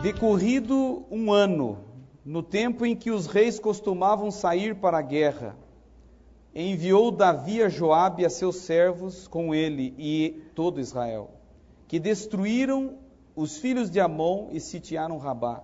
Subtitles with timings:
[0.00, 1.80] Decorrido um ano,
[2.24, 5.56] no tempo em que os reis costumavam sair para a guerra,
[6.54, 11.32] enviou Davi a Joabe a seus servos com ele e todo Israel,
[11.88, 13.07] que destruíram
[13.38, 15.62] os filhos de Amon e sitiaram Rabá.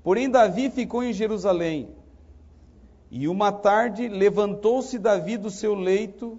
[0.00, 1.88] Porém, Davi ficou em Jerusalém.
[3.10, 6.38] E uma tarde levantou-se Davi do seu leito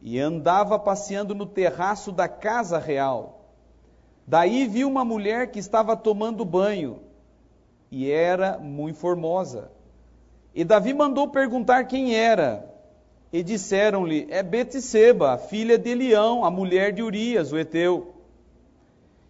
[0.00, 3.50] e andava passeando no terraço da casa real.
[4.26, 7.00] Daí viu uma mulher que estava tomando banho
[7.90, 9.70] e era muito formosa.
[10.54, 12.74] E Davi mandou perguntar quem era.
[13.30, 18.15] E disseram-lhe: É Betseba, filha de Elião, a mulher de Urias, o heteu.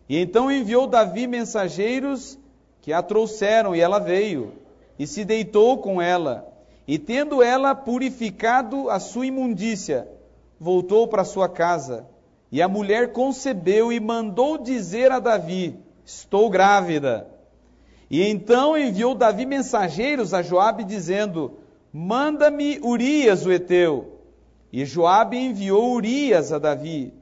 [0.08, 2.38] E então enviou Davi mensageiros
[2.80, 4.52] que a trouxeram, e ela veio,
[4.98, 6.46] e se deitou com ela.
[6.86, 10.06] E tendo ela purificado a sua imundícia,
[10.58, 12.06] voltou para sua casa.
[12.50, 17.26] E a mulher concebeu e mandou dizer a Davi: Estou grávida.
[18.08, 21.58] E então enviou Davi mensageiros a Joabe dizendo:
[21.92, 24.20] Manda-me Urias o heteu.
[24.72, 27.12] E Joabe enviou Urias a Davi.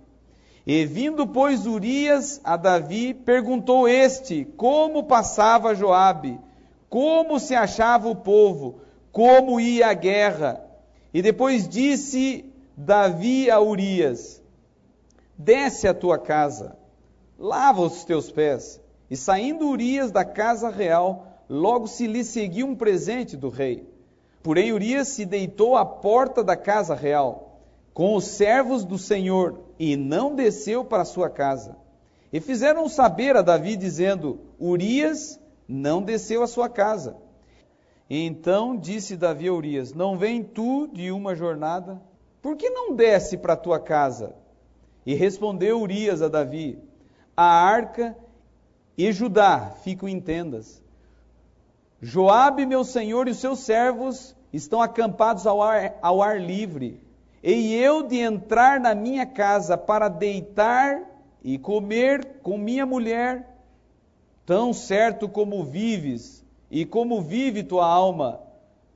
[0.66, 6.40] E vindo, pois, Urias a Davi, perguntou este como passava Joabe,
[6.88, 8.80] como se achava o povo,
[9.12, 10.64] como ia a guerra.
[11.12, 14.42] E depois disse Davi a Urias:
[15.36, 16.78] Desce à tua casa,
[17.38, 18.80] lava os teus pés.
[19.10, 23.86] E saindo Urias da casa real, logo se lhe seguiu um presente do rei.
[24.42, 27.53] Porém, Urias se deitou à porta da casa real
[27.94, 31.76] com os servos do Senhor e não desceu para sua casa.
[32.32, 37.16] E fizeram saber a Davi, dizendo: Urias não desceu à sua casa.
[38.10, 42.02] Então disse Davi a Urias: Não vem tu de uma jornada?
[42.42, 44.34] Por que não desce para tua casa?
[45.06, 46.76] E respondeu Urias a Davi:
[47.36, 48.16] A arca
[48.98, 50.82] e Judá ficam em tendas.
[52.02, 57.00] Joabe, meu senhor, e os seus servos estão acampados ao ar, ao ar livre
[57.52, 61.02] e eu de entrar na minha casa para deitar
[61.42, 63.58] e comer com minha mulher,
[64.46, 68.40] tão certo como vives e como vive tua alma,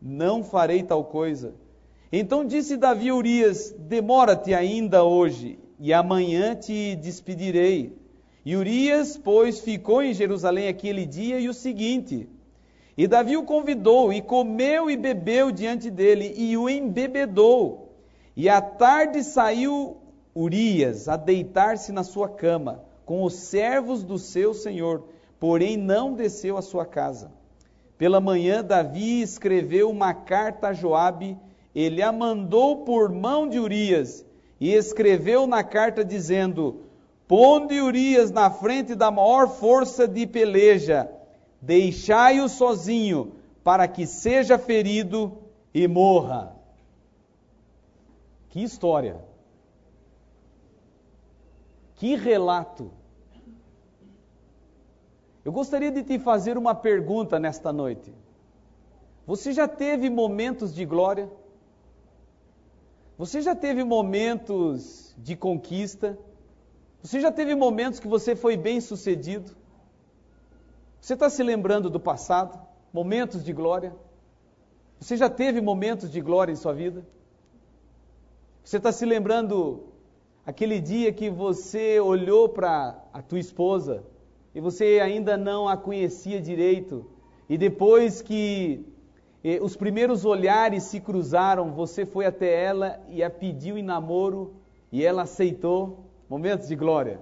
[0.00, 1.54] não farei tal coisa.
[2.10, 7.94] Então disse Davi a Urias: Demora-te ainda hoje, e amanhã te despedirei.
[8.47, 12.26] E Urias, pois, ficou em Jerusalém aquele dia e o seguinte.
[12.97, 17.88] E Davi o convidou, e comeu e bebeu diante dele, e o embebedou.
[18.38, 19.97] E à tarde saiu
[20.32, 25.09] Urias a deitar-se na sua cama, com os servos do seu senhor,
[25.41, 27.32] porém não desceu à sua casa.
[27.98, 31.37] Pela manhã, Davi escreveu uma carta a Joabe,
[31.75, 34.25] ele a mandou por mão de Urias,
[34.60, 36.82] e escreveu na carta dizendo:
[37.27, 41.10] Ponde Urias na frente da maior força de peleja,
[41.60, 43.32] deixai-o sozinho,
[43.65, 45.38] para que seja ferido
[45.75, 46.56] e morra.
[48.50, 49.20] Que história!
[51.97, 52.91] Que relato!
[55.44, 58.12] Eu gostaria de te fazer uma pergunta nesta noite.
[59.26, 61.31] Você já teve momentos de glória?
[63.16, 66.19] Você já teve momentos de conquista?
[67.03, 69.56] Você já teve momentos que você foi bem sucedido?
[71.00, 72.60] Você está se lembrando do passado?
[72.92, 73.94] Momentos de glória?
[75.00, 77.04] Você já teve momentos de glória em sua vida?
[78.68, 79.84] Você está se lembrando
[80.44, 84.04] aquele dia que você olhou para a tua esposa
[84.54, 87.10] e você ainda não a conhecia direito
[87.48, 88.84] e depois que
[89.42, 94.56] eh, os primeiros olhares se cruzaram, você foi até ela e a pediu em namoro
[94.92, 96.04] e ela aceitou.
[96.28, 97.21] Momentos de glória,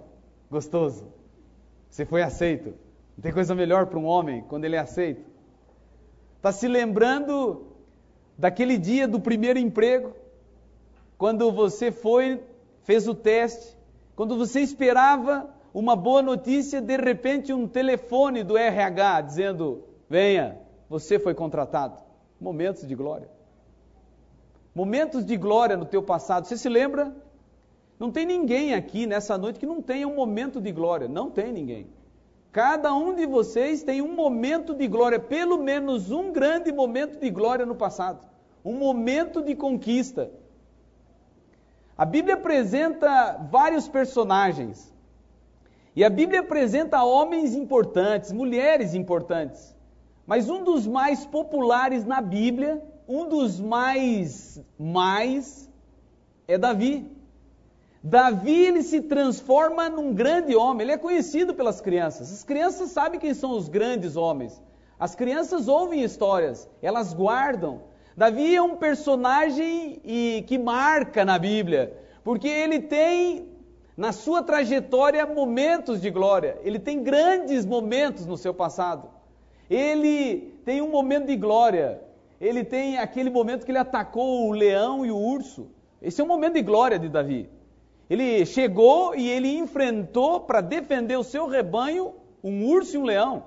[0.50, 1.06] gostoso.
[1.88, 2.74] Você foi aceito.
[3.16, 5.24] Não tem coisa melhor para um homem quando ele é aceito.
[6.38, 7.68] Está se lembrando
[8.36, 10.12] daquele dia do primeiro emprego?
[11.18, 12.42] Quando você foi,
[12.84, 13.76] fez o teste,
[14.14, 20.58] quando você esperava uma boa notícia, de repente um telefone do RH dizendo: venha,
[20.88, 21.98] você foi contratado.
[22.40, 23.28] Momentos de glória.
[24.74, 26.46] Momentos de glória no teu passado.
[26.46, 27.14] Você se lembra?
[27.98, 31.08] Não tem ninguém aqui nessa noite que não tenha um momento de glória.
[31.08, 31.86] Não tem ninguém.
[32.52, 37.30] Cada um de vocês tem um momento de glória, pelo menos um grande momento de
[37.30, 38.26] glória no passado.
[38.64, 40.30] Um momento de conquista.
[41.96, 44.94] A Bíblia apresenta vários personagens.
[45.94, 49.74] E a Bíblia apresenta homens importantes, mulheres importantes.
[50.26, 55.70] Mas um dos mais populares na Bíblia, um dos mais mais
[56.46, 57.10] é Davi.
[58.02, 62.30] Davi ele se transforma num grande homem, ele é conhecido pelas crianças.
[62.30, 64.60] As crianças sabem quem são os grandes homens.
[64.98, 67.82] As crianças ouvem histórias, elas guardam.
[68.16, 71.92] Davi é um personagem e, que marca na Bíblia,
[72.24, 73.46] porque ele tem
[73.94, 79.10] na sua trajetória momentos de glória, ele tem grandes momentos no seu passado.
[79.68, 82.00] Ele tem um momento de glória,
[82.40, 85.68] ele tem aquele momento que ele atacou o leão e o urso.
[86.00, 87.50] Esse é um momento de glória de Davi.
[88.08, 93.44] Ele chegou e ele enfrentou para defender o seu rebanho um urso e um leão.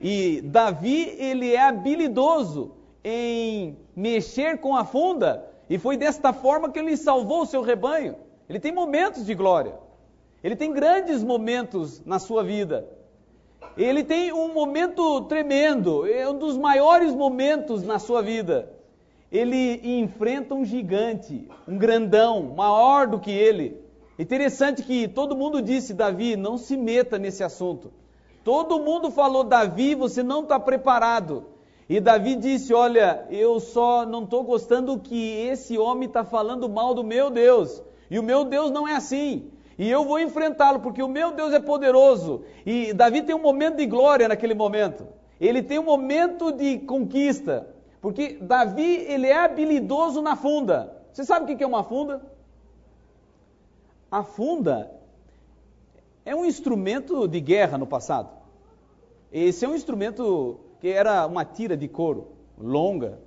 [0.00, 2.72] E Davi, ele é habilidoso
[3.08, 8.16] em mexer com a funda, e foi desta forma que ele salvou o seu rebanho.
[8.48, 9.74] Ele tem momentos de glória.
[10.42, 12.88] Ele tem grandes momentos na sua vida.
[13.76, 18.72] Ele tem um momento tremendo, é um dos maiores momentos na sua vida.
[19.30, 23.80] Ele enfrenta um gigante, um grandão, maior do que ele.
[24.18, 27.92] Interessante que todo mundo disse, Davi, não se meta nesse assunto.
[28.42, 31.54] Todo mundo falou, Davi, você não está preparado.
[31.88, 36.94] E Davi disse: Olha, eu só não estou gostando que esse homem está falando mal
[36.94, 37.82] do meu Deus.
[38.10, 39.50] E o meu Deus não é assim.
[39.78, 42.42] E eu vou enfrentá-lo, porque o meu Deus é poderoso.
[42.64, 45.06] E Davi tem um momento de glória naquele momento.
[45.40, 47.68] Ele tem um momento de conquista.
[48.00, 50.96] Porque Davi, ele é habilidoso na funda.
[51.12, 52.22] Você sabe o que é uma funda?
[54.10, 54.90] A funda
[56.24, 58.30] é um instrumento de guerra no passado.
[59.32, 63.18] Esse é um instrumento que era uma tira de couro longa.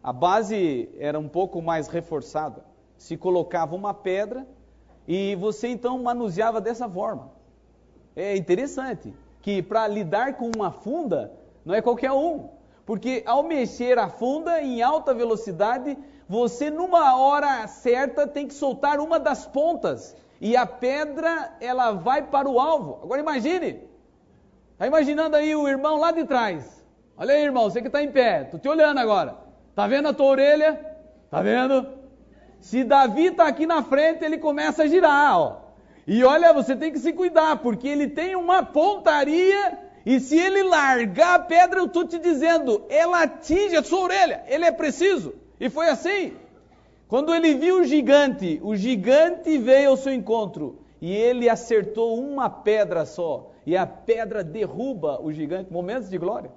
[0.00, 2.64] A base era um pouco mais reforçada
[2.96, 4.46] se colocava uma pedra
[5.06, 7.32] e você então manuseava dessa forma.
[8.14, 9.12] É interessante
[9.42, 11.32] que para lidar com uma funda
[11.64, 12.50] não é qualquer um,
[12.86, 15.98] porque ao mexer a funda em alta velocidade,
[16.28, 22.22] você numa hora certa tem que soltar uma das pontas e a pedra ela vai
[22.22, 23.00] para o alvo.
[23.02, 23.82] Agora imagine,
[24.72, 26.77] está imaginando aí o irmão lá de trás.
[27.20, 29.36] Olha aí, irmão, você que está em pé, estou te olhando agora.
[29.74, 30.78] Tá vendo a tua orelha?
[31.28, 31.84] Tá vendo?
[32.60, 35.56] Se Davi está aqui na frente, ele começa a girar, ó.
[36.06, 40.62] E olha, você tem que se cuidar, porque ele tem uma pontaria, e se ele
[40.62, 45.34] largar a pedra, eu estou te dizendo, ela atinge a sua orelha, ele é preciso.
[45.58, 46.34] E foi assim.
[47.08, 52.48] Quando ele viu o gigante, o gigante veio ao seu encontro, e ele acertou uma
[52.48, 55.72] pedra só, e a pedra derruba o gigante.
[55.72, 56.50] Momentos de glória.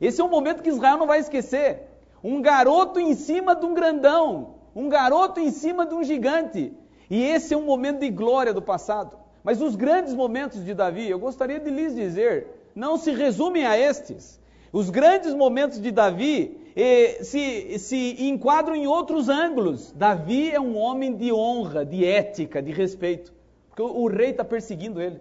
[0.00, 1.82] Esse é um momento que Israel não vai esquecer.
[2.22, 6.72] Um garoto em cima de um grandão, um garoto em cima de um gigante.
[7.08, 9.16] E esse é um momento de glória do passado.
[9.42, 13.78] Mas os grandes momentos de Davi, eu gostaria de lhes dizer, não se resumem a
[13.78, 14.40] estes.
[14.72, 19.92] Os grandes momentos de Davi eh, se, se enquadram em outros ângulos.
[19.92, 23.32] Davi é um homem de honra, de ética, de respeito.
[23.68, 25.20] Porque o, o rei está perseguindo ele.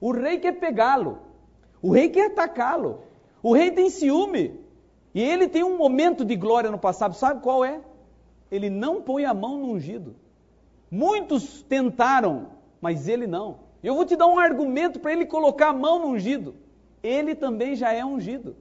[0.00, 1.18] O rei quer pegá-lo.
[1.80, 3.02] O rei quer atacá-lo.
[3.42, 4.60] O rei tem ciúme.
[5.14, 7.14] E ele tem um momento de glória no passado.
[7.14, 7.80] Sabe qual é?
[8.52, 10.14] ele não põe a mão no ungido.
[10.90, 12.48] Muitos tentaram,
[12.82, 13.60] mas ele não.
[13.82, 16.54] Eu vou te dar um argumento para ele colocar a mão no ungido.
[17.02, 18.54] Ele também já é ungido.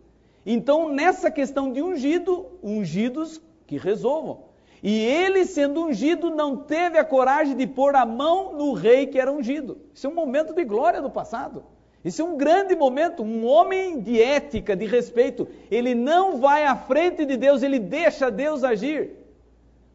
[0.46, 4.46] Então, nessa questão de ungido, ungidos que resolvam.
[4.82, 9.20] E ele, sendo ungido, não teve a coragem de pôr a mão no rei que
[9.20, 9.78] era ungido.
[9.94, 11.66] Isso é um momento de glória do passado.
[12.03, 13.24] Isso é um grande momento.
[13.24, 15.48] Um homem de ética, de respeito.
[15.70, 19.12] Ele não vai à frente de Deus, ele deixa Deus agir.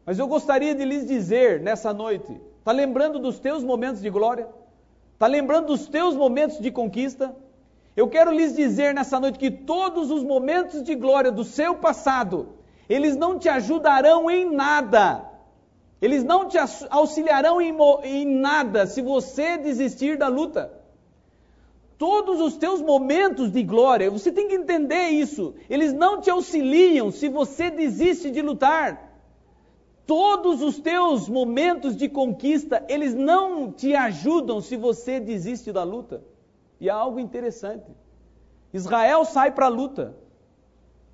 [0.05, 4.47] Mas eu gostaria de lhes dizer nessa noite: está lembrando dos teus momentos de glória?
[5.13, 7.35] Está lembrando dos teus momentos de conquista?
[7.95, 12.49] Eu quero lhes dizer nessa noite que todos os momentos de glória do seu passado,
[12.87, 15.25] eles não te ajudarão em nada.
[15.99, 16.57] Eles não te
[16.91, 20.76] auxiliarão em, em nada se você desistir da luta.
[21.97, 25.55] Todos os teus momentos de glória, você tem que entender isso.
[25.67, 29.07] Eles não te auxiliam se você desiste de lutar.
[30.05, 36.23] Todos os teus momentos de conquista, eles não te ajudam se você desiste da luta.
[36.79, 37.91] E há algo interessante.
[38.71, 40.15] Israel sai para a luta.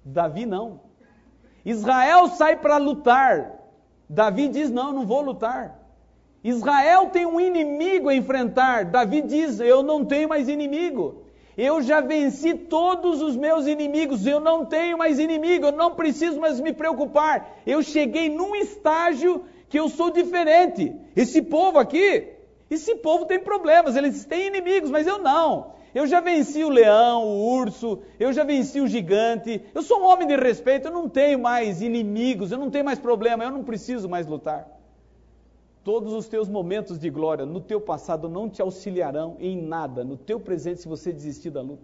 [0.04, 0.82] Davi não.
[1.64, 3.54] Israel sai para lutar.
[4.10, 5.80] Davi diz: Não, não vou lutar.
[6.44, 8.86] Israel tem um inimigo a enfrentar.
[8.86, 11.24] Davi diz: Eu não tenho mais inimigo.
[11.58, 16.40] Eu já venci todos os meus inimigos, eu não tenho mais inimigo, eu não preciso
[16.40, 17.60] mais me preocupar.
[17.66, 20.92] Eu cheguei num estágio que eu sou diferente.
[21.16, 22.30] Esse povo aqui,
[22.70, 25.74] Esse povo tem problemas, eles têm inimigos, mas eu não.
[25.94, 29.62] Eu já venci o leão, o urso, eu já venci o gigante.
[29.76, 32.98] Eu sou um homem de respeito, eu não tenho mais inimigos, eu não tenho mais
[32.98, 34.68] problema, eu não preciso mais lutar.
[35.84, 40.16] Todos os teus momentos de glória no teu passado não te auxiliarão em nada no
[40.16, 41.84] teu presente se você desistir da luta.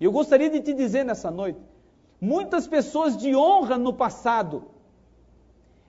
[0.00, 1.58] Eu gostaria de te dizer nessa noite,
[2.20, 4.66] muitas pessoas de honra no passado,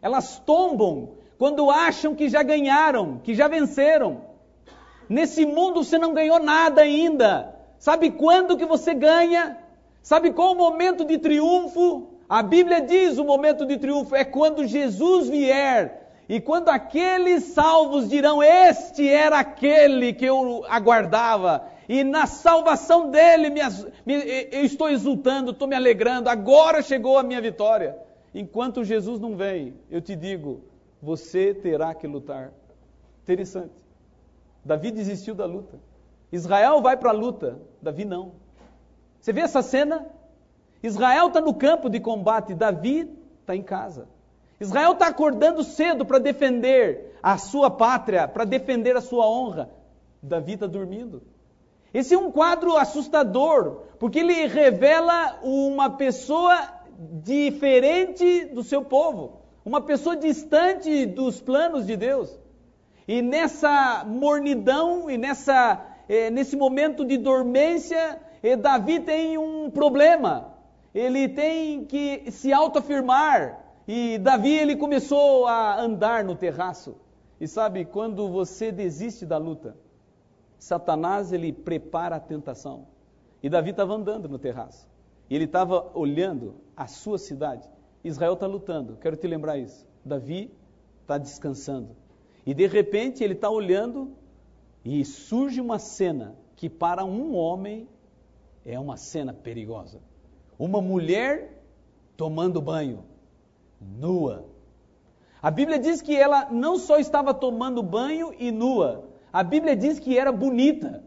[0.02, 4.22] elas tombam quando acham que já ganharam, que já venceram.
[5.08, 7.56] Nesse mundo você não ganhou nada ainda.
[7.78, 9.58] Sabe quando que você ganha?
[10.02, 12.08] Sabe qual o momento de triunfo?
[12.28, 16.01] A Bíblia diz o momento de triunfo é quando Jesus vier
[16.32, 23.50] e quando aqueles salvos dirão: Este era aquele que eu aguardava, e na salvação dele
[23.50, 23.60] me,
[24.06, 24.14] me,
[24.50, 27.98] eu estou exultando, estou me alegrando, agora chegou a minha vitória.
[28.34, 30.62] Enquanto Jesus não vem, eu te digo:
[31.02, 32.54] você terá que lutar.
[33.24, 33.76] Interessante.
[34.64, 35.82] Davi desistiu da luta.
[36.32, 38.32] Israel vai para a luta, Davi não.
[39.20, 40.08] Você vê essa cena?
[40.82, 43.12] Israel está no campo de combate, Davi
[43.42, 44.08] está em casa.
[44.62, 49.72] Israel está acordando cedo para defender a sua pátria, para defender a sua honra.
[50.22, 51.24] Davi está dormindo.
[51.92, 56.56] Esse é um quadro assustador, porque ele revela uma pessoa
[57.24, 62.40] diferente do seu povo, uma pessoa distante dos planos de Deus.
[63.08, 70.54] E nessa mornidão e nessa é, nesse momento de dormência, é, Davi tem um problema.
[70.94, 73.61] Ele tem que se autoafirmar.
[73.94, 76.96] E Davi ele começou a andar no terraço.
[77.42, 79.76] E sabe, quando você desiste da luta,
[80.58, 82.88] Satanás ele prepara a tentação.
[83.44, 84.88] E Davi estava andando no terraço.
[85.30, 87.70] E ele estava olhando a sua cidade.
[88.02, 88.96] Israel está lutando.
[88.96, 89.86] Quero te lembrar isso.
[90.06, 90.50] Davi
[91.02, 91.90] está descansando.
[92.46, 94.16] E de repente ele está olhando
[94.86, 97.90] e surge uma cena que para um homem
[98.66, 100.00] é uma cena perigosa.
[100.58, 101.62] Uma mulher
[102.16, 103.11] tomando banho,
[103.82, 104.46] nua.
[105.42, 110.00] A Bíblia diz que ela não só estava tomando banho e nua, a Bíblia diz
[110.00, 111.04] que era bonita.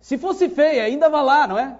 [0.00, 1.76] Se fosse feia, ainda vai lá, não é?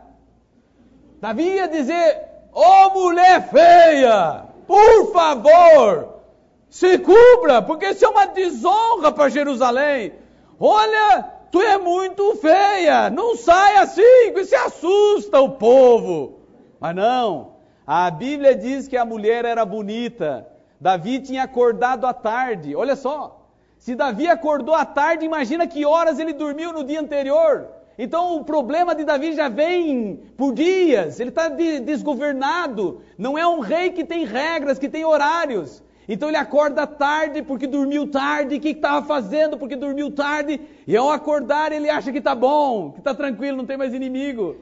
[1.20, 6.20] Davi ia dizer: Ô oh, mulher feia, por favor,
[6.68, 10.12] se cubra, porque isso é uma desonra para Jerusalém.
[10.58, 16.40] Olha, tu é muito feia, não sai assim, que se assusta o povo.
[16.80, 17.53] Mas não,
[17.86, 20.46] a Bíblia diz que a mulher era bonita.
[20.80, 22.74] Davi tinha acordado à tarde.
[22.74, 23.48] Olha só,
[23.78, 27.68] se Davi acordou à tarde, imagina que horas ele dormiu no dia anterior.
[27.98, 33.02] Então o problema de Davi já vem por dias, ele está desgovernado.
[33.16, 35.82] Não é um rei que tem regras, que tem horários.
[36.08, 38.56] Então ele acorda tarde porque dormiu tarde.
[38.56, 40.60] O que estava fazendo porque dormiu tarde?
[40.86, 44.56] E ao acordar ele acha que está bom, que está tranquilo, não tem mais inimigo.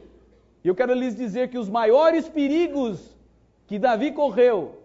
[0.65, 3.12] E eu quero lhes dizer que os maiores perigos
[3.73, 4.83] que Davi correu,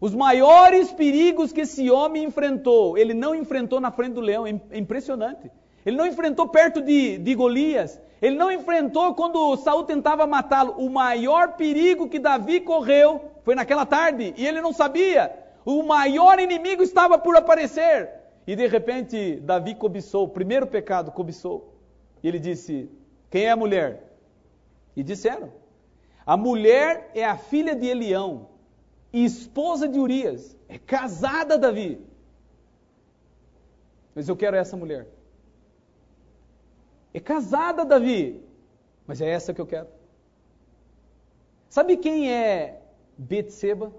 [0.00, 4.46] os maiores perigos que esse homem enfrentou, ele não enfrentou na frente do leão.
[4.46, 5.50] É impressionante.
[5.84, 8.00] Ele não enfrentou perto de, de Golias.
[8.22, 10.76] Ele não enfrentou quando Saul tentava matá-lo.
[10.78, 15.30] O maior perigo que Davi correu foi naquela tarde e ele não sabia.
[15.62, 18.08] O maior inimigo estava por aparecer.
[18.46, 21.76] E de repente, Davi cobiçou, o primeiro pecado, cobiçou.
[22.22, 22.88] E ele disse:
[23.30, 24.02] Quem é a mulher?
[24.96, 25.52] E disseram:
[26.24, 28.48] A mulher é a filha de Elião,
[29.12, 32.00] esposa de Urias, é casada, Davi.
[34.14, 35.08] Mas eu quero essa mulher.
[37.12, 38.42] É casada, Davi,
[39.06, 39.88] mas é essa que eu quero.
[41.68, 42.80] Sabe quem é
[43.16, 43.92] Betseba?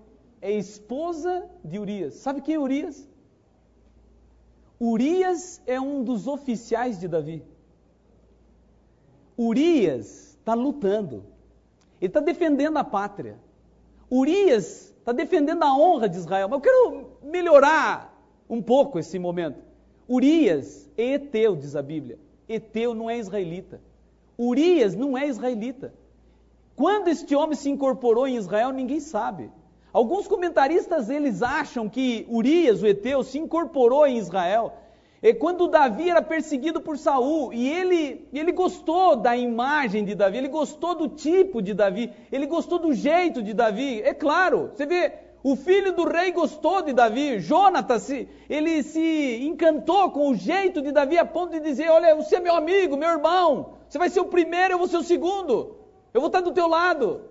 [0.44, 2.16] é esposa de Urias.
[2.16, 3.08] Sabe quem é Urias?
[4.78, 7.42] Urias é um dos oficiais de Davi.
[9.38, 11.24] Urias está lutando.
[12.04, 13.40] Ele está defendendo a pátria.
[14.12, 16.50] Urias está defendendo a honra de Israel.
[16.50, 18.14] Mas eu quero melhorar
[18.50, 19.64] um pouco esse momento.
[20.06, 22.20] Urias é Eteu, diz a Bíblia.
[22.46, 23.80] Eteu não é israelita.
[24.38, 25.94] Urias não é israelita.
[26.76, 29.50] Quando este homem se incorporou em Israel, ninguém sabe.
[29.94, 34.74] Alguns comentaristas eles acham que Urias, o Eteu, se incorporou em Israel
[35.24, 40.38] e quando Davi era perseguido por Saul e ele, ele gostou da imagem de Davi,
[40.38, 44.02] ele gostou do tipo de Davi, ele gostou do jeito de Davi.
[44.02, 48.10] É claro, você vê, o filho do rei gostou de Davi, Jonatas,
[48.50, 52.40] ele se encantou com o jeito de Davi a ponto de dizer: Olha, você é
[52.42, 55.78] meu amigo, meu irmão, você vai ser o primeiro, eu vou ser o segundo,
[56.14, 57.22] eu vou estar do teu lado.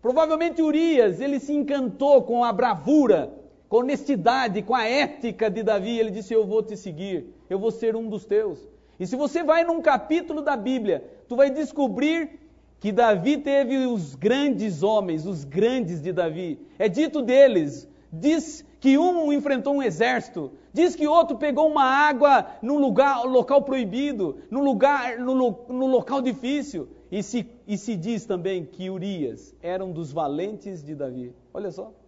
[0.00, 3.32] Provavelmente Urias, ele se encantou com a bravura,
[3.72, 5.98] com honestidade, com a ética de Davi.
[5.98, 8.68] Ele disse: Eu vou te seguir, eu vou ser um dos teus.
[9.00, 12.38] E se você vai num capítulo da Bíblia, tu vai descobrir
[12.78, 16.60] que Davi teve os grandes homens, os grandes de Davi.
[16.78, 22.46] É dito deles, diz que um enfrentou um exército, diz que outro pegou uma água
[22.60, 26.88] num lugar, local proibido, num lugar, no local difícil.
[27.10, 31.34] E se, e se diz também que Urias era um dos valentes de Davi.
[31.54, 32.01] Olha só.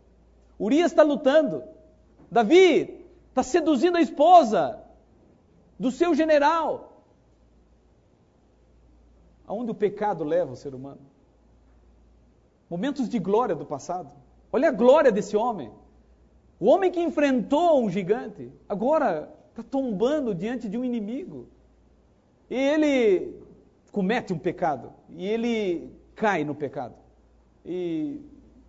[0.59, 1.63] Urias está lutando.
[2.31, 4.83] Davi está seduzindo a esposa
[5.79, 7.03] do seu general.
[9.47, 11.01] Aonde o pecado leva o ser humano?
[12.71, 14.13] Momentos de glória do passado.
[14.53, 15.71] Olha a glória desse homem.
[16.59, 21.49] O homem que enfrentou um gigante, agora está tombando diante de um inimigo.
[22.49, 23.41] E ele
[23.93, 24.93] comete um pecado.
[25.11, 26.95] E ele cai no pecado.
[27.67, 28.21] E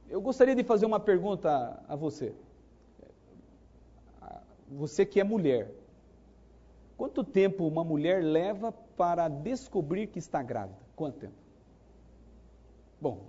[0.10, 2.34] eu gostaria de fazer uma pergunta a você.
[4.70, 5.72] Você que é mulher.
[6.98, 10.80] Quanto tempo uma mulher leva para descobrir que está grávida?
[10.96, 11.34] Quanto tempo?
[13.02, 13.26] Bom,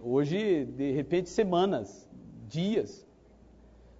[0.00, 2.08] hoje, de repente, semanas,
[2.48, 3.06] dias.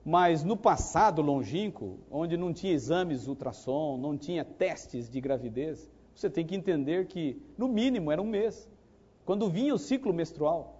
[0.04, 6.28] Mas no passado longínquo, onde não tinha exames ultrassom, não tinha testes de gravidez, você
[6.28, 8.68] tem que entender que, no mínimo, era um mês.
[9.24, 10.79] Quando vinha o ciclo menstrual,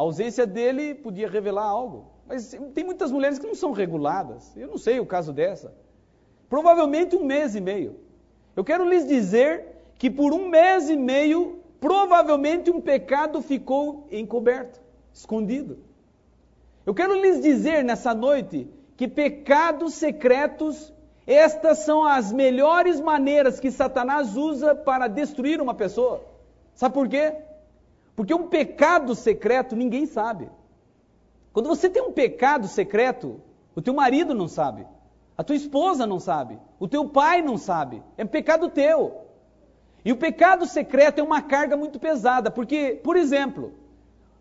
[0.00, 2.06] a ausência dele podia revelar algo.
[2.26, 4.56] Mas tem muitas mulheres que não são reguladas.
[4.56, 5.74] Eu não sei o caso dessa.
[6.48, 7.96] Provavelmente um mês e meio.
[8.56, 9.62] Eu quero lhes dizer
[9.98, 14.80] que por um mês e meio, provavelmente um pecado ficou encoberto,
[15.12, 15.80] escondido.
[16.86, 20.90] Eu quero lhes dizer nessa noite que pecados secretos,
[21.26, 26.24] estas são as melhores maneiras que Satanás usa para destruir uma pessoa.
[26.74, 27.49] Sabe por quê?
[28.14, 30.48] Porque um pecado secreto ninguém sabe.
[31.52, 33.40] Quando você tem um pecado secreto,
[33.74, 34.86] o teu marido não sabe,
[35.36, 39.22] a tua esposa não sabe, o teu pai não sabe, é um pecado teu.
[40.04, 43.74] E o pecado secreto é uma carga muito pesada, porque, por exemplo,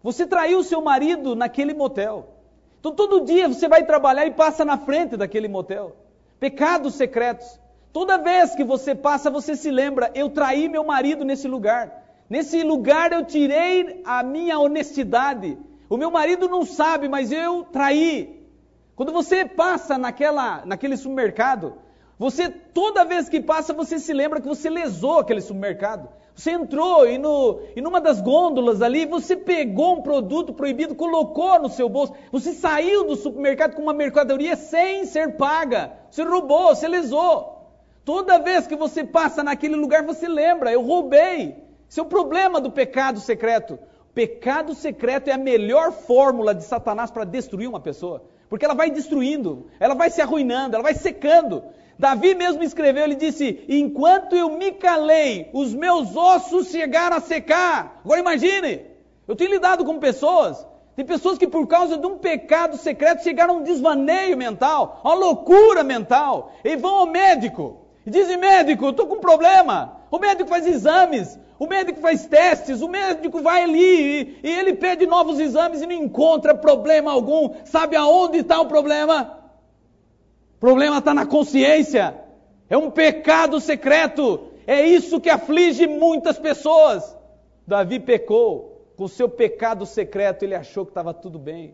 [0.01, 2.35] você traiu o seu marido naquele motel.
[2.79, 5.95] Então todo dia você vai trabalhar e passa na frente daquele motel.
[6.39, 7.59] Pecados secretos.
[7.91, 11.98] Toda vez que você passa, você se lembra: eu traí meu marido nesse lugar.
[12.29, 15.57] Nesse lugar eu tirei a minha honestidade.
[15.89, 18.45] O meu marido não sabe, mas eu traí.
[18.95, 21.73] Quando você passa naquela, naquele supermercado,
[22.19, 26.07] você toda vez que passa, você se lembra que você lesou aquele supermercado.
[26.35, 31.59] Você entrou e, no, e numa das gôndolas ali, você pegou um produto proibido, colocou
[31.59, 32.13] no seu bolso.
[32.31, 35.93] Você saiu do supermercado com uma mercadoria sem ser paga.
[36.11, 37.71] Você roubou, você lesou.
[38.05, 41.68] Toda vez que você passa naquele lugar, você lembra, eu roubei.
[41.89, 43.79] Esse é o problema do pecado secreto.
[44.13, 48.23] Pecado secreto é a melhor fórmula de Satanás para destruir uma pessoa.
[48.47, 51.63] Porque ela vai destruindo, ela vai se arruinando, ela vai secando.
[51.97, 58.01] Davi mesmo escreveu, ele disse: Enquanto eu me calei, os meus ossos chegaram a secar.
[58.05, 58.85] Agora imagine,
[59.27, 63.55] eu tenho lidado com pessoas, tem pessoas que por causa de um pecado secreto chegaram
[63.55, 67.81] a um desvaneio mental, a uma loucura mental, e vão ao médico.
[68.05, 69.98] E dizem: Médico, eu estou com um problema.
[70.11, 74.73] O médico faz exames, o médico faz testes, o médico vai ali e, e ele
[74.73, 77.53] pede novos exames e não encontra problema algum.
[77.65, 79.37] Sabe aonde está o problema?
[80.55, 82.19] O problema está na consciência.
[82.69, 84.51] É um pecado secreto.
[84.65, 87.15] É isso que aflige muitas pessoas.
[87.67, 88.67] Davi pecou.
[88.95, 91.73] Com seu pecado secreto, ele achou que estava tudo bem.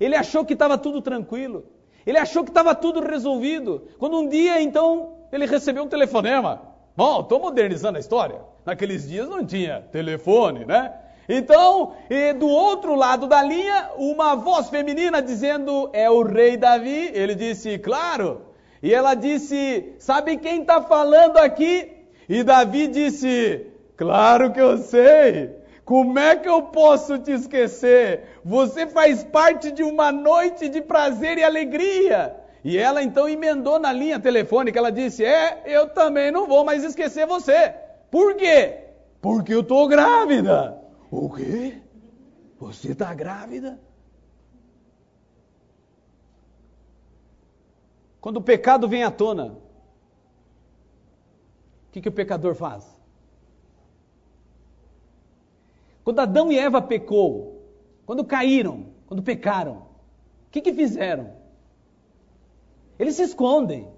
[0.00, 1.64] Ele achou que estava tudo tranquilo.
[2.04, 3.86] Ele achou que estava tudo resolvido.
[3.98, 6.71] Quando um dia, então, ele recebeu um telefonema.
[6.96, 8.40] Bom, estou modernizando a história.
[8.66, 10.92] Naqueles dias não tinha telefone, né?
[11.28, 11.94] Então,
[12.38, 17.10] do outro lado da linha, uma voz feminina dizendo: É o rei Davi.
[17.14, 18.42] Ele disse: Claro.
[18.82, 21.90] E ela disse: Sabe quem está falando aqui?
[22.28, 25.62] E Davi disse: Claro que eu sei.
[25.84, 28.38] Como é que eu posso te esquecer?
[28.44, 32.36] Você faz parte de uma noite de prazer e alegria.
[32.64, 36.84] E ela então emendou na linha telefônica, ela disse: É, eu também não vou mais
[36.84, 37.74] esquecer você.
[38.10, 38.78] Por quê?
[39.20, 40.78] Porque eu estou grávida.
[41.10, 41.80] O quê?
[42.58, 43.80] Você está grávida?
[48.20, 49.56] Quando o pecado vem à tona, o
[51.90, 52.86] que, que o pecador faz?
[56.04, 57.64] Quando Adão e Eva pecou,
[58.06, 59.78] quando caíram, quando pecaram,
[60.46, 61.41] o que, que fizeram?
[63.02, 63.92] Eles se escondem.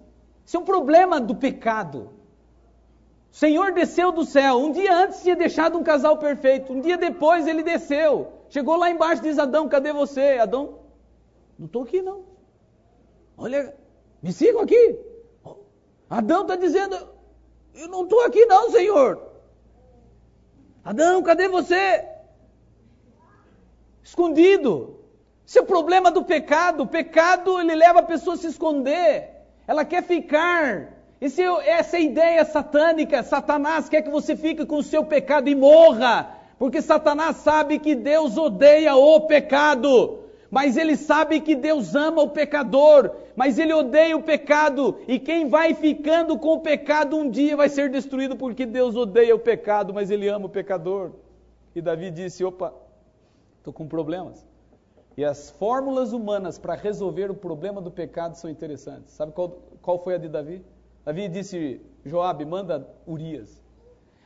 [0.46, 2.10] Isso é um problema do pecado.
[3.30, 4.56] O Senhor desceu do céu.
[4.56, 6.72] Um dia antes tinha deixado um casal perfeito.
[6.72, 8.32] Um dia depois ele desceu.
[8.48, 10.38] Chegou lá embaixo e diz: Adão, cadê você?
[10.40, 10.78] Adão,
[11.58, 12.24] não estou aqui não.
[13.36, 13.76] Olha,
[14.22, 14.98] me sigam aqui.
[16.08, 16.96] Adão está dizendo:
[17.74, 19.22] Eu não estou aqui, não, Senhor.
[20.82, 22.08] Adão, cadê você?
[24.02, 24.93] Escondido.
[25.46, 26.84] Esse é o problema do pecado.
[26.84, 29.30] O pecado ele leva a pessoa a se esconder.
[29.66, 30.94] Ela quer ficar.
[31.20, 33.22] Esse, essa é ideia satânica.
[33.22, 36.38] Satanás quer que você fique com o seu pecado e morra.
[36.58, 40.20] Porque Satanás sabe que Deus odeia o pecado.
[40.50, 43.10] Mas ele sabe que Deus ama o pecador.
[43.36, 44.98] Mas ele odeia o pecado.
[45.06, 49.34] E quem vai ficando com o pecado um dia vai ser destruído porque Deus odeia
[49.34, 51.12] o pecado, mas ele ama o pecador.
[51.74, 52.72] E Davi disse: opa,
[53.58, 54.53] estou com problemas.
[55.16, 59.14] E as fórmulas humanas para resolver o problema do pecado são interessantes.
[59.14, 59.50] Sabe qual,
[59.80, 60.64] qual foi a de Davi?
[61.04, 63.62] Davi disse: Joabe, manda Urias.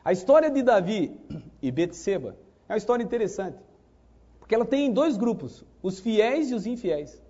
[0.03, 1.15] A história de Davi
[1.61, 2.35] e Betseba
[2.67, 3.57] é uma história interessante,
[4.39, 7.21] porque ela tem dois grupos, os fiéis e os infiéis.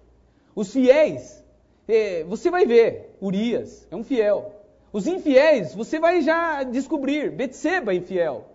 [0.56, 1.44] Os fiéis,
[1.88, 4.56] é, você vai ver, Urias é um fiel.
[4.92, 8.46] Os infiéis, você vai já descobrir, Betseba é infiel.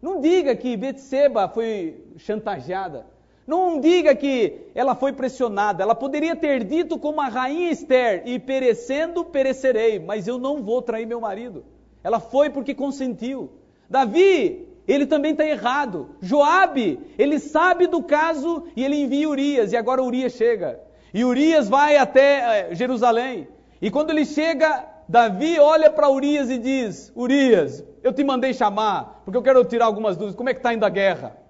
[0.00, 3.06] Não diga que Betseba foi chantageada.
[3.46, 5.82] Não diga que ela foi pressionada.
[5.82, 10.80] Ela poderia ter dito como a rainha Esther: e perecendo, perecerei, mas eu não vou
[10.80, 11.64] trair meu marido.
[12.02, 13.50] Ela foi porque consentiu.
[13.88, 16.16] Davi, ele também está errado.
[16.20, 19.72] Joabe, ele sabe do caso e ele envia Urias.
[19.72, 20.80] E agora Urias chega.
[21.12, 23.48] E Urias vai até eh, Jerusalém.
[23.80, 29.22] E quando ele chega, Davi olha para Urias e diz: Urias, eu te mandei chamar
[29.24, 30.36] porque eu quero tirar algumas dúvidas.
[30.36, 31.43] Como é que está indo a guerra?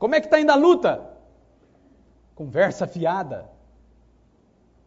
[0.00, 1.10] Como é que está indo a luta?
[2.34, 3.50] Conversa fiada.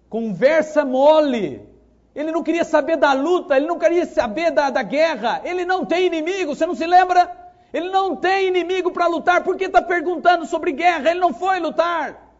[0.09, 1.69] Conversa mole.
[2.15, 5.41] Ele não queria saber da luta, ele não queria saber da, da guerra.
[5.43, 7.31] Ele não tem inimigo, você não se lembra?
[7.71, 11.11] Ele não tem inimigo para lutar, por que está perguntando sobre guerra?
[11.11, 12.33] Ele não foi lutar.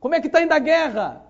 [0.00, 1.22] Como é que está indo a guerra?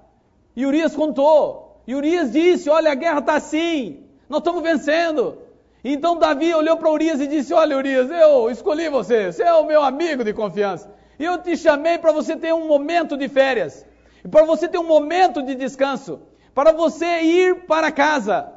[0.54, 1.82] E Urias contou.
[1.88, 5.38] E Urias disse: Olha, a guerra está assim, nós estamos vencendo.
[5.84, 9.66] Então Davi olhou para Urias e disse: Olha, Urias, eu escolhi você, você é o
[9.66, 10.90] meu amigo de confiança.
[11.18, 13.84] E eu te chamei para você ter um momento de férias,
[14.30, 16.20] para você ter um momento de descanso,
[16.54, 18.50] para você ir para casa.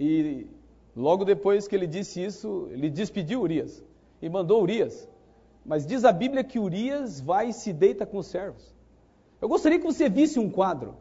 [0.00, 0.46] E
[0.96, 3.84] logo depois que ele disse isso, ele despediu Urias
[4.22, 5.06] e mandou Urias.
[5.66, 8.74] Mas diz a Bíblia que Urias vai e se deita com os servos.
[9.40, 10.96] Eu gostaria que você visse um quadro.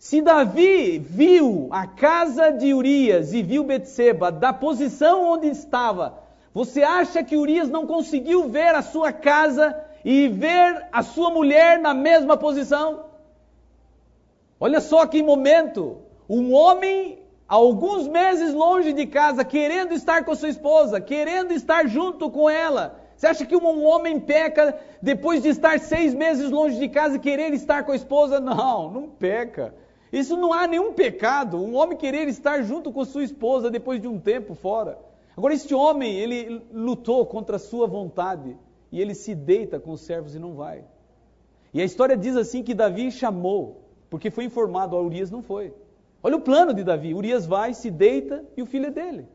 [0.00, 6.18] Se Davi viu a casa de Urias e viu Betseba da posição onde estava,
[6.54, 11.78] você acha que Urias não conseguiu ver a sua casa e ver a sua mulher
[11.78, 13.04] na mesma posição?
[14.58, 15.98] Olha só que momento!
[16.26, 22.30] Um homem, alguns meses longe de casa, querendo estar com sua esposa, querendo estar junto
[22.30, 22.98] com ela.
[23.14, 27.20] Você acha que um homem peca depois de estar seis meses longe de casa e
[27.20, 28.40] querer estar com a esposa?
[28.40, 29.74] Não, não peca.
[30.12, 34.08] Isso não há nenhum pecado, um homem querer estar junto com sua esposa depois de
[34.08, 34.98] um tempo fora.
[35.36, 38.56] Agora, este homem, ele lutou contra a sua vontade
[38.90, 40.84] e ele se deita com os servos e não vai.
[41.72, 45.72] E a história diz assim que Davi chamou, porque foi informado, a Urias não foi.
[46.22, 49.28] Olha o plano de Davi: Urias vai, se deita e o filho é dele.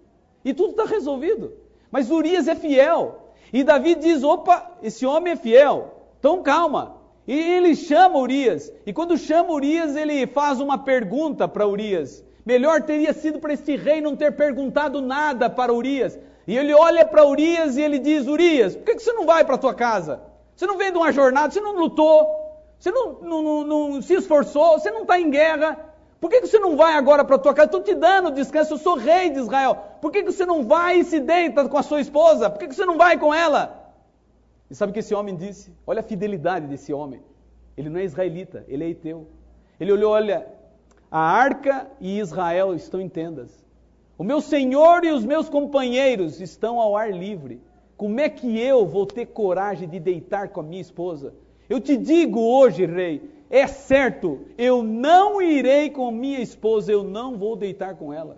[0.43, 1.53] E tudo está resolvido.
[1.89, 3.31] Mas Urias é fiel.
[3.51, 5.93] E Davi diz: opa, esse homem é fiel.
[6.19, 8.71] Então calma, e ele chama Urias.
[8.85, 12.23] E quando chama Urias, ele faz uma pergunta para Urias.
[12.45, 16.17] Melhor teria sido para este rei não ter perguntado nada para Urias.
[16.47, 19.55] E ele olha para Urias e ele diz: Urias, por que você não vai para
[19.55, 20.21] a tua casa?
[20.55, 22.27] Você não vem de uma jornada, você não lutou,
[22.79, 25.77] você não, não, não, não se esforçou, você não está em guerra.
[26.21, 27.65] Por que você não vai agora para a tua casa?
[27.65, 29.77] Estou te dando descanso, eu sou rei de Israel.
[29.99, 32.49] Por que você não vai e se deita com a sua esposa?
[32.49, 33.85] Por que você não vai com ela?
[34.69, 35.71] E sabe o que esse homem disse?
[35.86, 37.21] Olha a fidelidade desse homem.
[37.78, 39.28] Ele não é israelita, ele é eteu.
[39.80, 40.47] Ele olhou, olha,
[41.12, 43.63] a arca e Israel estão em tendas.
[44.17, 47.62] O meu senhor e os meus companheiros estão ao ar livre.
[47.97, 51.34] Como é que eu vou ter coragem de deitar com a minha esposa?
[51.69, 57.38] Eu te digo hoje, rei, é certo, eu não irei com minha esposa, eu não
[57.38, 58.38] vou deitar com ela.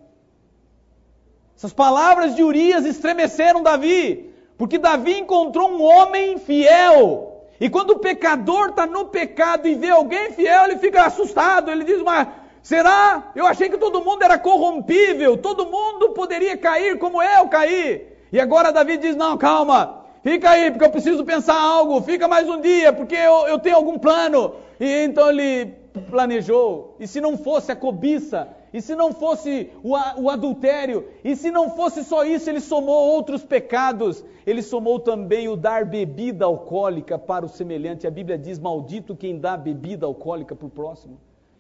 [1.56, 4.27] Essas palavras de Urias estremeceram Davi.
[4.58, 7.46] Porque Davi encontrou um homem fiel.
[7.60, 11.72] E quando o pecador está no pecado e vê alguém fiel, ele fica assustado.
[11.72, 12.28] Ele diz: Mas
[12.62, 13.32] será?
[13.36, 18.08] Eu achei que todo mundo era corrompível, todo mundo poderia cair como eu caí.
[18.32, 22.02] E agora Davi diz: Não, calma, fica aí, porque eu preciso pensar algo.
[22.02, 24.56] Fica mais um dia, porque eu, eu tenho algum plano.
[24.80, 25.74] E então ele
[26.10, 26.96] planejou.
[27.00, 31.50] E se não fosse a cobiça, e se não fosse o, o, adultério, e se
[31.50, 34.24] não fosse só isso, ele somou outros pecados.
[34.46, 38.06] Ele somou também o dar bebida alcoólica para o semelhante.
[38.06, 41.18] A Bíblia diz: Maldito quem dá bebida alcoólica para o próximo.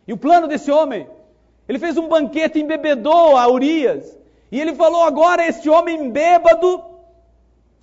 [0.07, 1.07] E o plano desse homem?
[1.67, 4.17] Ele fez um banquete, embebedou a Urias.
[4.51, 6.83] E ele falou: agora este homem bêbado,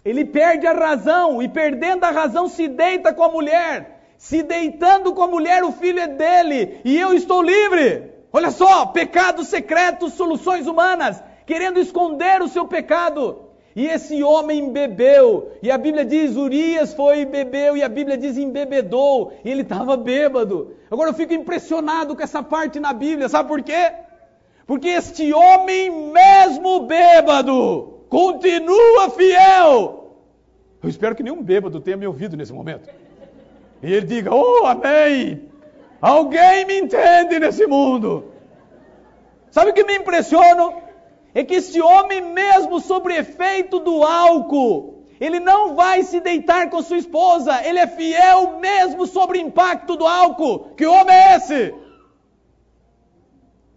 [0.05, 4.01] ele perde a razão, e perdendo a razão se deita com a mulher.
[4.19, 8.14] Se deitando com a mulher, o filho é dele, e eu estou livre.
[8.37, 13.43] Olha só, pecados secretos, soluções humanas, querendo esconder o seu pecado.
[13.77, 18.19] E esse homem bebeu, e a Bíblia diz: Urias foi e bebeu, e a Bíblia
[18.19, 20.75] diz: embebedou, e ele estava bêbado.
[20.91, 23.93] Agora eu fico impressionado com essa parte na Bíblia, sabe por quê?
[24.67, 30.19] Porque este homem, mesmo bêbado, continua fiel.
[30.83, 32.91] Eu espero que nenhum bêbado tenha me ouvido nesse momento.
[33.81, 35.54] E ele diga: Oh, amém!
[36.05, 38.33] Alguém me entende nesse mundo.
[39.51, 40.85] Sabe o que me impressiona?
[41.35, 46.81] é que esse homem, mesmo sobre efeito do álcool, ele não vai se deitar com
[46.81, 50.75] sua esposa, ele é fiel mesmo sobre impacto do álcool.
[50.77, 51.75] Que homem é esse?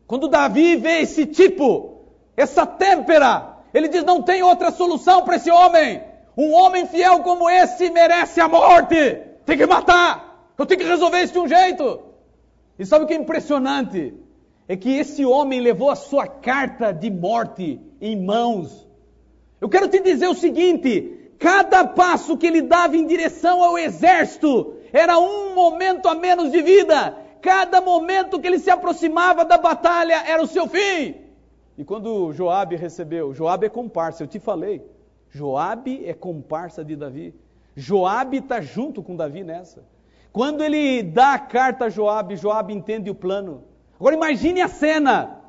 [0.06, 2.04] Quando Davi vê esse tipo,
[2.36, 6.04] essa têmpera, ele diz: não tem outra solução para esse homem.
[6.38, 9.16] Um homem fiel como esse merece a morte.
[9.46, 10.52] Tem que matar.
[10.58, 12.07] Eu tenho que resolver isso de um jeito.
[12.78, 14.13] E sabe o que é impressionante?
[14.68, 18.88] é que esse homem levou a sua carta de morte em mãos.
[19.62, 24.76] Eu quero te dizer o seguinte: cada passo que ele dava em direção ao exército
[24.92, 27.18] era um momento a menos de vida.
[27.42, 31.16] Cada momento que ele se aproximava da batalha era o seu fim.
[31.78, 34.84] E quando Joabe recebeu, Joabe é comparsa, eu te falei.
[35.30, 37.34] Joabe é comparsa de Davi.
[37.76, 39.86] Joabe está junto com Davi nessa.
[40.32, 43.63] Quando ele dá a carta a Joabe, Joabe entende o plano.
[44.00, 45.42] Agora imagine a cena,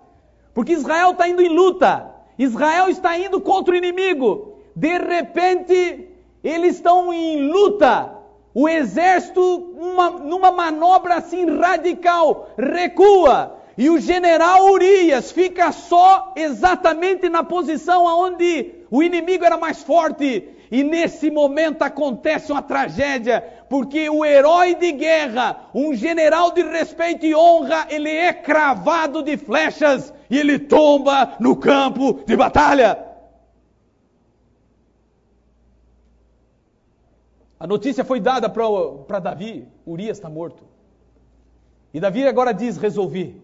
[0.54, 4.58] porque Israel está indo em luta, Israel está indo contra o inimigo.
[4.74, 6.08] De repente,
[6.42, 8.14] eles estão em luta.
[8.54, 9.40] O exército,
[9.76, 13.58] uma, numa manobra assim radical, recua.
[13.76, 20.48] E o general Urias fica só exatamente na posição onde o inimigo era mais forte.
[20.70, 27.26] E nesse momento acontece uma tragédia, porque o herói de guerra, um general de respeito
[27.26, 33.06] e honra, ele é cravado de flechas e ele tomba no campo de batalha.
[37.60, 40.64] A notícia foi dada para Davi: Urias está morto.
[41.92, 43.42] E Davi agora diz: resolvi.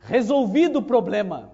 [0.00, 1.52] Resolvido o problema.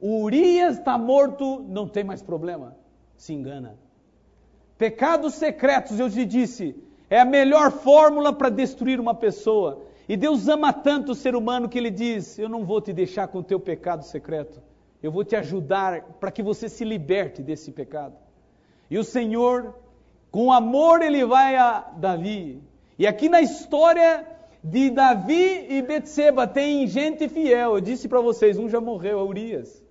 [0.00, 2.76] Urias está morto, não tem mais problema
[3.16, 3.78] se engana.
[4.78, 6.76] Pecados secretos, eu te disse,
[7.08, 9.82] é a melhor fórmula para destruir uma pessoa.
[10.08, 13.28] E Deus ama tanto o ser humano que ele diz: Eu não vou te deixar
[13.28, 14.62] com o teu pecado secreto.
[15.02, 18.14] Eu vou te ajudar para que você se liberte desse pecado.
[18.90, 19.74] E o Senhor,
[20.30, 22.62] com amor, ele vai a Davi.
[22.98, 24.26] E aqui na história
[24.62, 27.74] de Davi e Betseba tem gente fiel.
[27.74, 29.84] Eu disse para vocês, um já morreu, é Urias.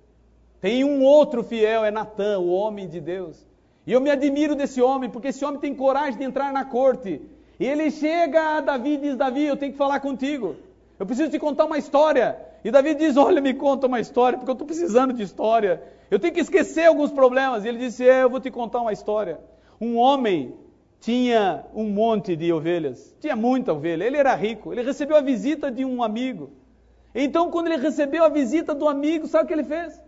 [0.59, 3.45] Tem um outro fiel, é Natan, o homem de Deus.
[3.85, 7.21] E eu me admiro desse homem, porque esse homem tem coragem de entrar na corte.
[7.59, 10.55] E ele chega a Davi e diz: Davi, eu tenho que falar contigo.
[10.99, 12.37] Eu preciso te contar uma história.
[12.63, 15.81] E Davi diz: Olha, me conta uma história, porque eu estou precisando de história.
[16.09, 17.63] Eu tenho que esquecer alguns problemas.
[17.63, 19.39] E ele disse: É, eu vou te contar uma história.
[19.79, 20.55] Um homem
[20.99, 24.03] tinha um monte de ovelhas, tinha muita ovelha.
[24.03, 24.73] Ele era rico.
[24.73, 26.49] Ele recebeu a visita de um amigo.
[27.13, 30.01] Então, quando ele recebeu a visita do amigo, sabe o que ele fez?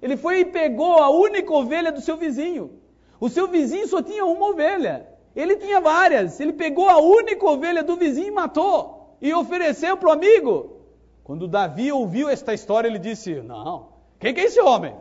[0.00, 2.77] Ele foi e pegou a única ovelha do seu vizinho.
[3.20, 5.06] O seu vizinho só tinha uma ovelha.
[5.34, 6.38] Ele tinha várias.
[6.40, 9.16] Ele pegou a única ovelha do vizinho e matou.
[9.20, 10.78] E ofereceu para o amigo.
[11.24, 14.94] Quando Davi ouviu esta história, ele disse: Não, quem que é esse homem?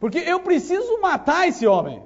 [0.00, 2.02] Porque eu preciso matar esse homem.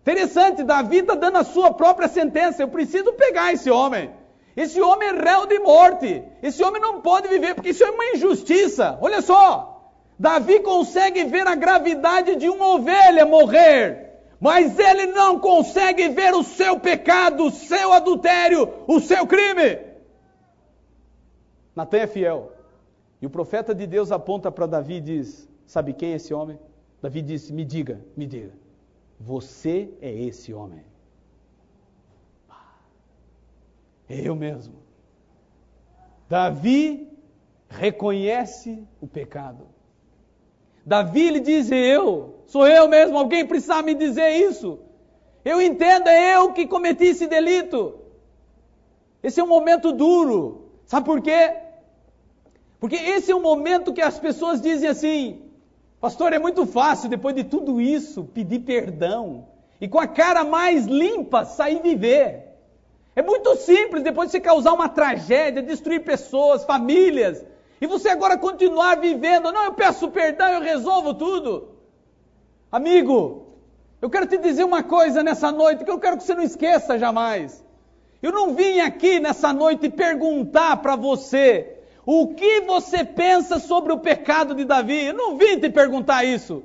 [0.00, 2.62] Interessante, Davi está dando a sua própria sentença.
[2.62, 4.10] Eu preciso pegar esse homem.
[4.56, 6.22] Esse homem é réu de morte.
[6.42, 8.98] Esse homem não pode viver, porque isso é uma injustiça.
[9.00, 9.78] Olha só.
[10.18, 14.07] Davi consegue ver a gravidade de uma ovelha morrer,
[14.40, 19.80] mas ele não consegue ver o seu pecado, o seu adultério, o seu crime.
[21.74, 22.52] Natan é fiel.
[23.20, 26.58] E o profeta de Deus aponta para Davi e diz: Sabe quem é esse homem?
[27.02, 28.52] Davi disse: Me diga, me diga.
[29.18, 30.84] Você é esse homem.
[34.08, 34.74] É eu mesmo.
[36.28, 37.12] Davi
[37.68, 39.66] reconhece o pecado.
[40.86, 44.80] Davi lhe diz: Eu, sou eu mesmo, alguém precisa me dizer isso.
[45.44, 48.00] Eu entendo, é eu que cometi esse delito.
[49.22, 50.72] Esse é um momento duro.
[50.84, 51.54] Sabe por quê?
[52.80, 55.42] Porque esse é um momento que as pessoas dizem assim:
[56.00, 59.46] Pastor, é muito fácil, depois de tudo isso, pedir perdão.
[59.80, 62.48] E com a cara mais limpa, sair viver.
[63.14, 67.44] É muito simples, depois de você causar uma tragédia, destruir pessoas, famílias.
[67.80, 71.77] E você agora continuar vivendo, não, eu peço perdão, eu resolvo tudo.
[72.70, 73.46] Amigo,
[74.00, 76.98] eu quero te dizer uma coisa nessa noite que eu quero que você não esqueça
[76.98, 77.64] jamais.
[78.22, 83.98] Eu não vim aqui nessa noite perguntar para você o que você pensa sobre o
[83.98, 85.06] pecado de Davi.
[85.06, 86.62] Eu não vim te perguntar isso.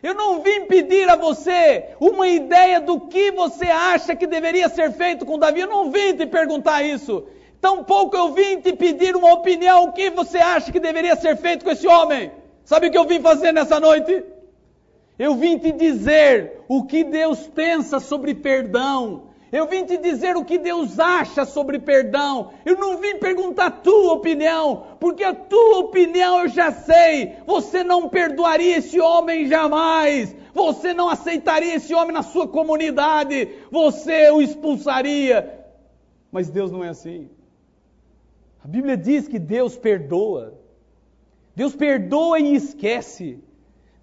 [0.00, 4.92] Eu não vim pedir a você uma ideia do que você acha que deveria ser
[4.92, 5.62] feito com Davi.
[5.62, 7.24] Eu não vim te perguntar isso.
[7.60, 11.64] Tampouco eu vim te pedir uma opinião, o que você acha que deveria ser feito
[11.64, 12.30] com esse homem.
[12.64, 14.24] Sabe o que eu vim fazer nessa noite?
[15.20, 19.24] Eu vim te dizer o que Deus pensa sobre perdão.
[19.52, 22.52] Eu vim te dizer o que Deus acha sobre perdão.
[22.64, 27.34] Eu não vim perguntar a tua opinião, porque a tua opinião eu já sei.
[27.46, 30.34] Você não perdoaria esse homem jamais.
[30.54, 33.46] Você não aceitaria esse homem na sua comunidade.
[33.70, 35.66] Você o expulsaria.
[36.32, 37.28] Mas Deus não é assim.
[38.64, 40.58] A Bíblia diz que Deus perdoa.
[41.54, 43.38] Deus perdoa e esquece.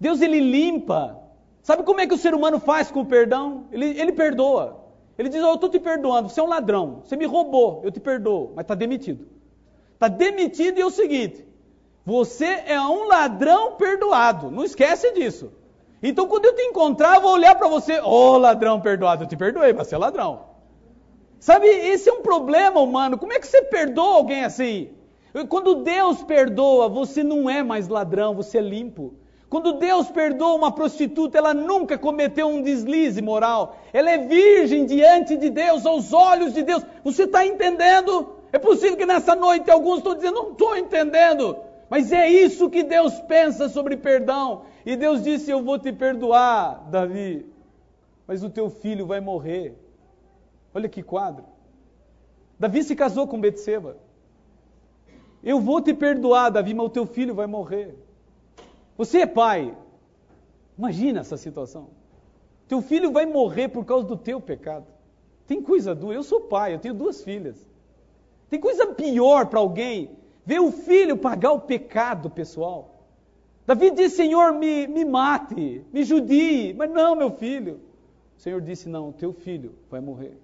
[0.00, 1.18] Deus ele limpa.
[1.62, 3.66] Sabe como é que o ser humano faz com o perdão?
[3.72, 4.84] Ele, ele perdoa.
[5.18, 7.90] Ele diz: oh, Eu estou te perdoando, você é um ladrão, você me roubou, eu
[7.90, 9.26] te perdoo, mas está demitido.
[9.94, 11.44] Está demitido e é o seguinte:
[12.06, 15.52] você é um ladrão perdoado, não esquece disso.
[16.02, 19.28] Então, quando eu te encontrar, eu vou olhar para você: Ô oh, ladrão perdoado, eu
[19.28, 20.46] te perdoei, mas você é ladrão.
[21.40, 23.18] Sabe, esse é um problema humano.
[23.18, 24.90] Como é que você perdoa alguém assim?
[25.48, 29.14] Quando Deus perdoa, você não é mais ladrão, você é limpo.
[29.48, 33.76] Quando Deus perdoa uma prostituta, ela nunca cometeu um deslize moral.
[33.92, 36.84] Ela é virgem diante de Deus, aos olhos de Deus.
[37.02, 38.36] Você está entendendo?
[38.52, 41.56] É possível que nessa noite alguns estão dizendo, não estou entendendo.
[41.88, 44.62] Mas é isso que Deus pensa sobre perdão.
[44.84, 47.46] E Deus disse: Eu vou te perdoar, Davi,
[48.26, 49.74] mas o teu filho vai morrer.
[50.74, 51.44] Olha que quadro.
[52.58, 53.96] Davi se casou com Betseba.
[55.42, 57.96] Eu vou te perdoar, Davi, mas o teu filho vai morrer.
[58.98, 59.74] Você é pai.
[60.76, 61.90] Imagina essa situação.
[62.66, 64.86] Teu filho vai morrer por causa do teu pecado.
[65.46, 66.16] Tem coisa dura.
[66.16, 67.64] Eu sou pai, eu tenho duas filhas.
[68.50, 70.10] Tem coisa pior para alguém
[70.44, 73.06] ver o filho pagar o pecado pessoal.
[73.64, 76.74] Davi disse: Senhor, me, me mate, me judie.
[76.74, 77.80] Mas não, meu filho.
[78.36, 80.36] O Senhor disse: Não, teu filho vai morrer.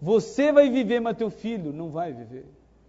[0.00, 2.46] Você vai viver, mas teu filho não vai viver.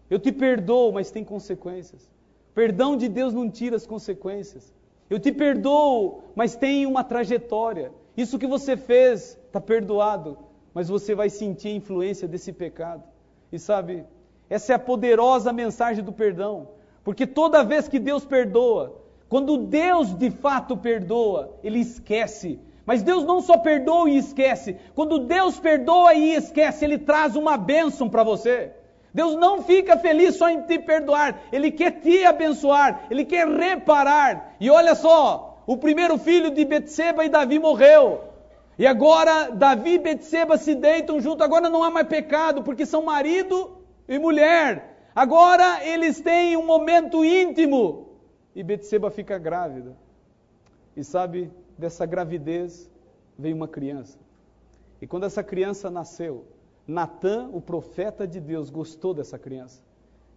[0.10, 2.10] Eu te perdoo, mas tem consequências.
[2.58, 4.74] Perdão de Deus não tira as consequências.
[5.08, 7.92] Eu te perdoo, mas tem uma trajetória.
[8.18, 10.40] Isso que você fez está perdoado,
[10.74, 13.04] mas você vai sentir a influência desse pecado.
[13.52, 14.06] E sabe,
[14.50, 16.70] essa é a poderosa mensagem do perdão.
[17.04, 23.26] Porque toda vez que Deus perdoa, quando Deus de fato perdoa, Ele esquece mas Deus
[23.26, 24.78] não só perdoa e esquece.
[24.96, 28.72] Quando Deus perdoa e esquece, Ele traz uma bênção para você.
[29.14, 34.56] Deus não fica feliz só em te perdoar, Ele quer te abençoar, Ele quer reparar.
[34.60, 38.24] E olha só, o primeiro filho de Betseba e Davi morreu.
[38.78, 43.04] E agora Davi e Betseba se deitam junto, agora não há mais pecado, porque são
[43.04, 45.10] marido e mulher.
[45.16, 48.08] Agora eles têm um momento íntimo.
[48.56, 49.98] E Betseba fica grávida.
[50.96, 52.90] E sabe, dessa gravidez
[53.38, 54.18] veio uma criança.
[55.02, 56.46] E quando essa criança nasceu,
[56.88, 59.84] Natã, o profeta de Deus, gostou dessa criança.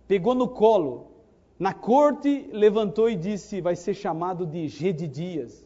[0.08, 1.12] Pegou no colo,
[1.58, 5.64] na corte, levantou e disse: Vai ser chamado de Gedidias.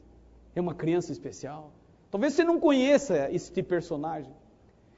[0.54, 1.72] É uma criança especial.
[2.10, 4.32] Talvez você não conheça este personagem.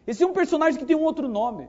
[0.06, 1.68] Esse é um personagem que tem um outro nome.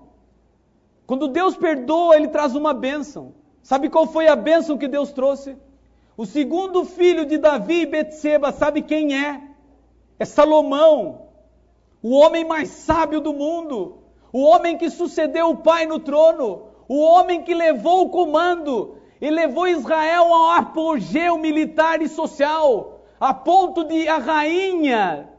[1.05, 3.33] Quando Deus perdoa, ele traz uma bênção.
[3.61, 5.55] Sabe qual foi a bênção que Deus trouxe?
[6.17, 9.41] O segundo filho de Davi e Betseba, sabe quem é?
[10.17, 11.27] É Salomão,
[12.01, 13.99] o homem mais sábio do mundo,
[14.31, 19.29] o homem que sucedeu o pai no trono, o homem que levou o comando e
[19.29, 25.29] levou Israel ao apogeu militar e social, a ponto de a rainha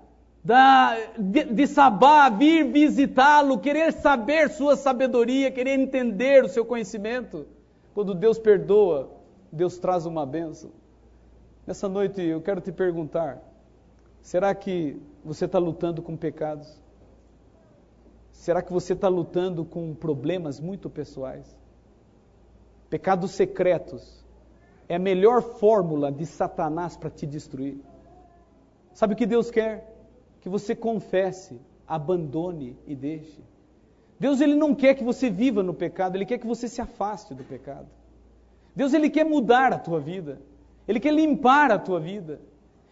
[0.42, 7.46] da, de, de Sabá vir visitá-lo, querer saber sua sabedoria, querer entender o seu conhecimento.
[7.94, 9.10] Quando Deus perdoa,
[9.52, 10.70] Deus traz uma bênção.
[11.66, 13.38] Nessa noite eu quero te perguntar:
[14.22, 16.82] será que você está lutando com pecados?
[18.38, 21.44] Será que você está lutando com problemas muito pessoais?
[22.88, 24.24] Pecados secretos
[24.88, 27.78] é a melhor fórmula de Satanás para te destruir.
[28.94, 29.92] Sabe o que Deus quer?
[30.40, 33.42] Que você confesse, abandone e deixe.
[34.20, 37.34] Deus ele não quer que você viva no pecado, ele quer que você se afaste
[37.34, 37.88] do pecado.
[38.74, 40.40] Deus ele quer mudar a tua vida.
[40.86, 42.40] Ele quer limpar a tua vida.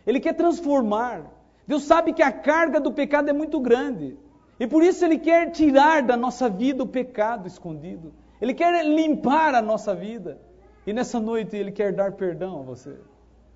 [0.04, 1.24] Ele quer transformar.
[1.68, 4.18] Deus sabe que a carga do pecado é muito grande.
[4.58, 8.12] E por isso ele quer tirar da nossa vida o pecado escondido.
[8.40, 10.40] Ele quer limpar a nossa vida.
[10.86, 12.96] E nessa noite Ele quer dar perdão a você.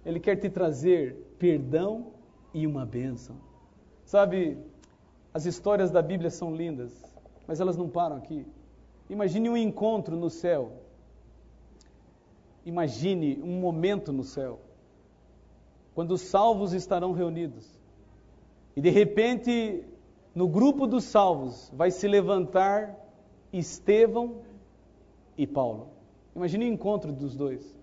[0.04, 2.08] Ele quer te trazer perdão
[2.52, 3.36] e uma bênção.
[4.04, 4.58] Sabe,
[5.32, 6.92] as histórias da Bíblia são lindas,
[7.46, 8.44] mas elas não param aqui.
[9.08, 10.72] Imagine um encontro no céu.
[12.64, 14.60] Imagine um momento no céu,
[15.94, 17.80] quando os salvos estarão reunidos.
[18.76, 19.84] E de repente,
[20.34, 22.96] no grupo dos salvos, vai se levantar
[23.52, 24.42] Estevão
[25.36, 25.88] e Paulo.
[26.34, 27.76] Imagine o encontro dos dois.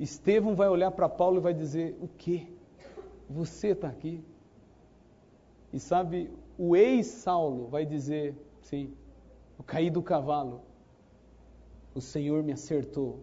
[0.00, 2.48] Estevão vai olhar para Paulo e vai dizer: O que?
[3.28, 4.24] Você está aqui?
[5.72, 8.92] E sabe, o ex-Saulo vai dizer: Sim,
[9.58, 10.62] eu caí do cavalo.
[11.94, 13.20] O Senhor me acertou.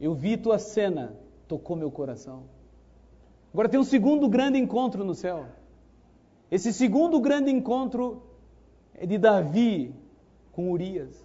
[0.00, 2.44] Eu vi tua cena, tocou meu coração.
[3.52, 5.46] Agora tem um segundo grande encontro no céu.
[6.52, 8.22] Esse segundo grande encontro
[8.94, 9.90] é de Davi
[10.52, 11.24] com Urias.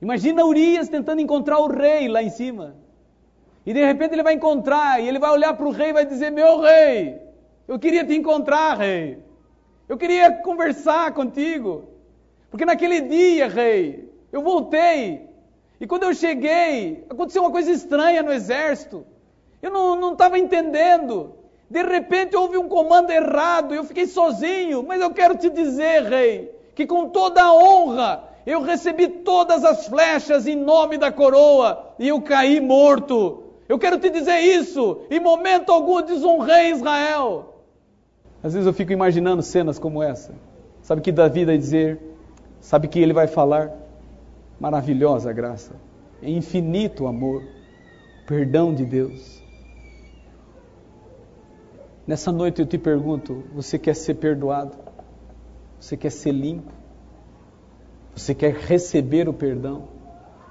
[0.00, 2.76] Imagina Urias tentando encontrar o rei lá em cima.
[3.66, 6.06] E de repente ele vai encontrar, e ele vai olhar para o rei e vai
[6.06, 7.20] dizer: Meu rei,
[7.66, 9.18] eu queria te encontrar, rei.
[9.88, 11.88] Eu queria conversar contigo.
[12.48, 15.28] Porque naquele dia, rei, eu voltei.
[15.80, 19.04] E quando eu cheguei, aconteceu uma coisa estranha no exército.
[19.60, 21.43] Eu não estava entendendo.
[21.74, 24.84] De repente houve um comando errado, eu fiquei sozinho.
[24.86, 29.88] Mas eu quero te dizer, rei, que com toda a honra eu recebi todas as
[29.88, 33.42] flechas em nome da coroa e eu caí morto.
[33.68, 35.00] Eu quero te dizer isso.
[35.10, 37.56] Em momento algum desonrei Israel.
[38.40, 40.32] Às vezes eu fico imaginando cenas como essa.
[40.80, 41.98] Sabe que Davi vai dizer?
[42.60, 43.72] Sabe que ele vai falar?
[44.60, 45.72] Maravilhosa graça,
[46.22, 47.42] é infinito amor,
[48.28, 49.43] perdão de Deus.
[52.06, 54.76] Nessa noite eu te pergunto: você quer ser perdoado?
[55.80, 56.70] Você quer ser limpo?
[58.14, 59.88] Você quer receber o perdão?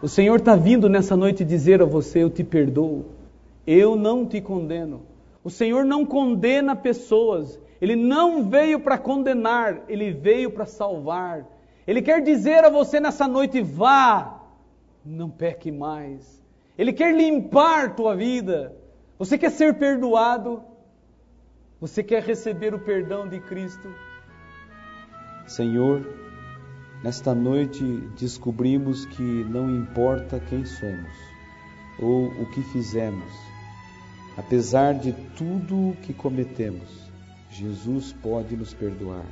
[0.01, 3.06] O Senhor está vindo nessa noite dizer a você: Eu te perdoo,
[3.68, 5.04] eu não te condeno.
[5.43, 11.45] O Senhor não condena pessoas, Ele não veio para condenar, Ele veio para salvar.
[11.86, 14.41] Ele quer dizer a você nessa noite: vá,
[15.06, 16.41] não peque mais.
[16.76, 18.76] Ele quer limpar tua vida.
[19.20, 20.72] Você quer ser perdoado?
[21.84, 23.93] Você quer receber o perdão de Cristo?
[25.45, 26.01] Senhor,
[27.03, 27.84] Nesta noite
[28.17, 31.11] descobrimos que não importa quem somos
[31.99, 33.29] ou o que fizemos,
[34.38, 37.11] apesar de tudo o que cometemos,
[37.49, 39.25] Jesus pode nos perdoar.